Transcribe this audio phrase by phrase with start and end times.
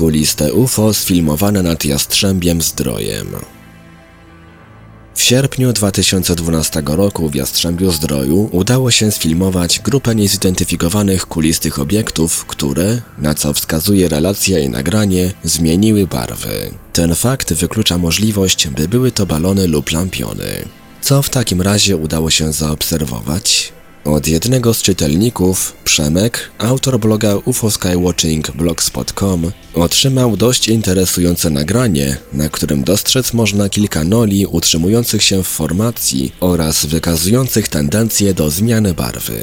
[0.00, 3.26] Kuliste UFO sfilmowane nad Jastrzębiem Zdrojem.
[5.14, 13.02] W sierpniu 2012 roku w Jastrzębiu Zdroju udało się sfilmować grupę niezidentyfikowanych kulistych obiektów, które,
[13.18, 16.70] na co wskazuje relacja i nagranie, zmieniły barwy.
[16.92, 20.64] Ten fakt wyklucza możliwość, by były to balony lub lampiony.
[21.00, 23.72] Co w takim razie udało się zaobserwować?
[24.04, 27.68] Od jednego z czytelników, Przemek, autor bloga UFO
[28.54, 36.32] blogspot.com, otrzymał dość interesujące nagranie, na którym dostrzec można kilka noli utrzymujących się w formacji
[36.40, 39.42] oraz wykazujących tendencję do zmiany barwy.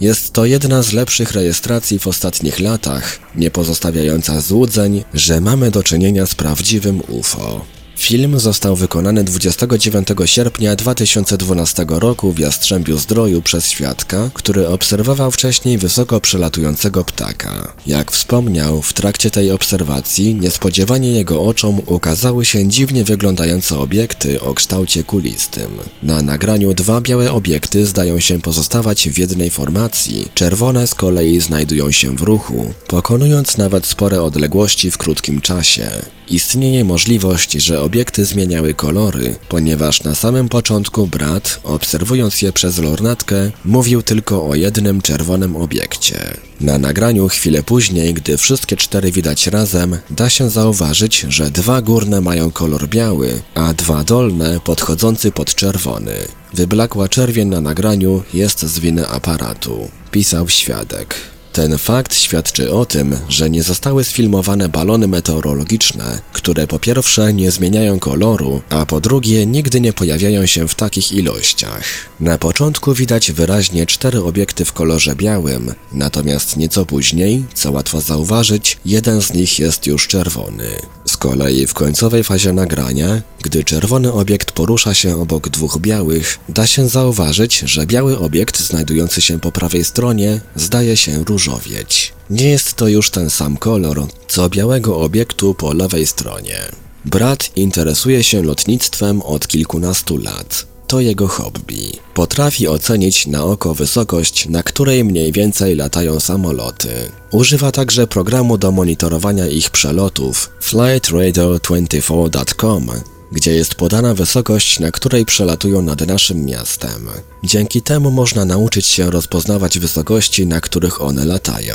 [0.00, 5.82] Jest to jedna z lepszych rejestracji w ostatnich latach, nie pozostawiająca złudzeń, że mamy do
[5.82, 7.64] czynienia z prawdziwym UFO.
[7.96, 15.78] Film został wykonany 29 sierpnia 2012 roku w Jastrzębiu Zdroju przez świadka, który obserwował wcześniej
[15.78, 17.72] wysoko przelatującego ptaka.
[17.86, 24.54] Jak wspomniał, w trakcie tej obserwacji niespodziewanie jego oczom ukazały się dziwnie wyglądające obiekty o
[24.54, 25.70] kształcie kulistym.
[26.02, 31.90] Na nagraniu dwa białe obiekty zdają się pozostawać w jednej formacji, czerwone z kolei znajdują
[31.90, 35.90] się w ruchu, pokonując nawet spore odległości w krótkim czasie.
[36.28, 43.50] Istnieje możliwość, że obiekty zmieniały kolory, ponieważ na samym początku brat, obserwując je przez lornetkę,
[43.64, 46.36] mówił tylko o jednym czerwonym obiekcie.
[46.60, 52.20] Na nagraniu chwilę później, gdy wszystkie cztery widać razem, da się zauważyć, że dwa górne
[52.20, 56.14] mają kolor biały, a dwa dolne podchodzący pod czerwony.
[56.54, 61.33] Wyblakła czerwień na nagraniu jest z winy aparatu, pisał świadek.
[61.54, 67.50] Ten fakt świadczy o tym, że nie zostały sfilmowane balony meteorologiczne, które po pierwsze nie
[67.50, 71.84] zmieniają koloru, a po drugie nigdy nie pojawiają się w takich ilościach.
[72.20, 78.78] Na początku widać wyraźnie cztery obiekty w kolorze białym, natomiast nieco później, co łatwo zauważyć,
[78.84, 80.68] jeden z nich jest już czerwony.
[81.04, 86.66] Z kolei w końcowej fazie nagrania, gdy czerwony obiekt porusza się obok dwóch białych, da
[86.66, 92.12] się zauważyć, że biały obiekt znajdujący się po prawej stronie zdaje się różowieć.
[92.30, 96.58] Nie jest to już ten sam kolor, co białego obiektu po lewej stronie.
[97.04, 101.92] Brat interesuje się lotnictwem od kilkunastu lat to jego hobby.
[102.14, 106.88] Potrafi ocenić na oko wysokość, na której mniej więcej latają samoloty.
[107.30, 112.90] Używa także programu do monitorowania ich przelotów flightradar24.com,
[113.34, 117.08] gdzie jest podana wysokość, na której przelatują nad naszym miastem.
[117.44, 121.74] Dzięki temu można nauczyć się rozpoznawać wysokości, na których one latają.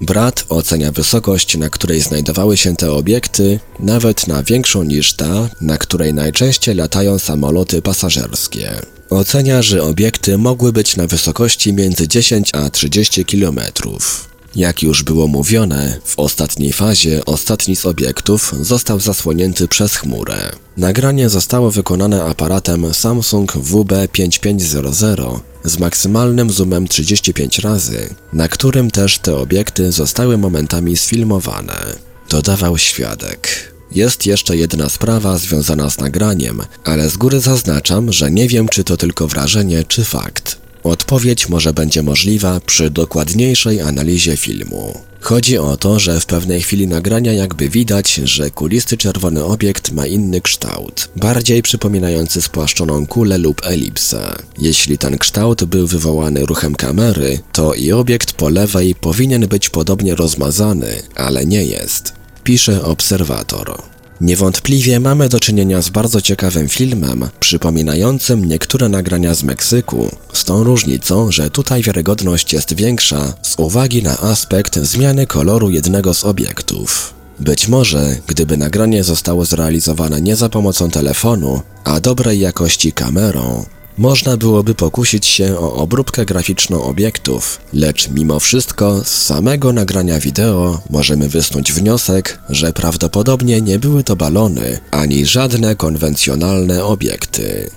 [0.00, 5.78] Brat ocenia wysokość, na której znajdowały się te obiekty, nawet na większą niż ta, na
[5.78, 8.70] której najczęściej latają samoloty pasażerskie.
[9.10, 14.31] Ocenia, że obiekty mogły być na wysokości między 10 a 30 kilometrów.
[14.56, 20.52] Jak już było mówione, w ostatniej fazie ostatni z obiektów został zasłonięty przez chmurę.
[20.76, 29.36] Nagranie zostało wykonane aparatem Samsung WB5500 z maksymalnym zoomem 35 razy, na którym też te
[29.36, 31.96] obiekty zostały momentami sfilmowane.
[32.28, 33.72] Dodawał świadek.
[33.90, 38.84] Jest jeszcze jedna sprawa związana z nagraniem, ale z góry zaznaczam, że nie wiem czy
[38.84, 40.61] to tylko wrażenie czy fakt.
[40.84, 45.00] Odpowiedź może będzie możliwa przy dokładniejszej analizie filmu.
[45.20, 50.06] Chodzi o to, że w pewnej chwili nagrania jakby widać, że kulisty czerwony obiekt ma
[50.06, 54.34] inny kształt, bardziej przypominający spłaszczoną kulę lub elipsę.
[54.58, 60.14] Jeśli ten kształt był wywołany ruchem kamery, to i obiekt po lewej powinien być podobnie
[60.14, 62.12] rozmazany, ale nie jest.
[62.44, 63.91] Pisze obserwator.
[64.22, 70.64] Niewątpliwie mamy do czynienia z bardzo ciekawym filmem, przypominającym niektóre nagrania z Meksyku, z tą
[70.64, 77.14] różnicą, że tutaj wiarygodność jest większa z uwagi na aspekt zmiany koloru jednego z obiektów.
[77.40, 83.64] Być może, gdyby nagranie zostało zrealizowane nie za pomocą telefonu, a dobrej jakości kamerą,
[83.98, 90.80] można byłoby pokusić się o obróbkę graficzną obiektów, lecz mimo wszystko z samego nagrania wideo
[90.90, 97.70] możemy wysnuć wniosek, że prawdopodobnie nie były to balony ani żadne konwencjonalne obiekty.